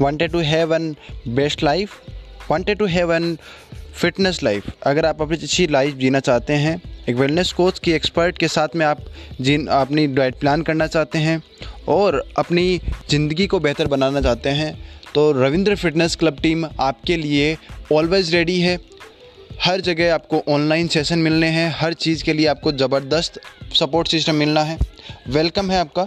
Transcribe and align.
Wanted 0.00 0.32
to 0.32 0.38
have 0.40 0.74
an 0.74 0.94
best 1.28 1.62
life 1.62 1.98
wanted 2.50 2.78
to 2.78 2.86
have 2.86 3.12
an 3.14 3.36
fitness 3.94 4.42
life 4.42 4.70
अगर 4.86 5.06
आप 5.06 5.22
अपनी 5.22 5.36
अच्छी 5.36 5.66
लाइफ 5.66 5.94
जीना 5.96 6.20
चाहते 6.20 6.52
हैं, 6.52 6.80
एक 7.08 7.16
वेलनेस 7.16 7.52
कोच 7.52 7.78
की 7.78 7.92
एक्सपर्ट 7.92 8.38
के 8.38 8.48
साथ 8.48 8.76
में 8.76 8.84
आप 8.86 9.04
जिन, 9.40 9.66
अपनी 9.66 10.06
डाइट 10.08 10.38
प्लान 10.40 10.62
करना 10.62 10.86
चाहते 10.86 11.18
हैं 11.18 11.42
और 11.88 12.22
अपनी 12.38 12.80
ज़िंदगी 13.10 13.46
को 13.46 13.60
बेहतर 13.60 13.86
बनाना 13.86 14.20
चाहते 14.20 14.48
हैं 14.50 14.72
तो 15.14 15.30
रविंद्र 15.32 15.76
फिटनेस 15.76 16.16
क्लब 16.16 16.40
टीम 16.42 16.64
आपके 16.80 17.16
लिए 17.16 17.56
ऑलवेज़ 17.92 18.32
रेडी 18.32 18.60
है। 18.60 18.78
हर 19.62 19.80
जगह 19.80 20.14
आपको 20.14 20.42
ऑनलाइन 20.48 20.88
सेशन 20.88 21.18
मिलने 21.18 21.46
हैं, 21.48 21.72
हर 21.78 21.92
चीज़ 21.94 22.24
के 22.24 22.32
लिए 22.32 22.46
आपको 22.46 22.72
ज़बरदस्त 22.74 23.40
सपोर्ट 23.74 24.08
सिस्टम 24.08 24.34
मिलना 24.34 24.62
है। 24.64 24.78
वेलकम 25.28 25.70
है 25.70 25.80
आपका। 25.80 26.06